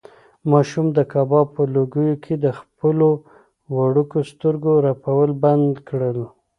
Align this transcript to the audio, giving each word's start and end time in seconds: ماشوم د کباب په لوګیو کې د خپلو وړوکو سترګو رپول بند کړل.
ماشوم 0.51 0.87
د 0.97 0.99
کباب 1.11 1.47
په 1.55 1.63
لوګیو 1.75 2.21
کې 2.23 2.33
د 2.37 2.45
خپلو 2.59 3.09
وړوکو 3.75 4.17
سترګو 4.31 4.71
رپول 4.87 5.29
بند 5.43 5.73
کړل. 5.89 6.19